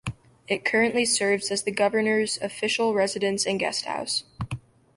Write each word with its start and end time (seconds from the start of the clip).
It 0.47 0.65
currently 0.65 1.05
serves 1.05 1.51
as 1.51 1.61
the 1.61 1.69
governor's 1.71 2.39
official 2.39 2.95
residence 2.95 3.45
and 3.45 3.59
guest 3.59 3.85
house. 3.85 4.23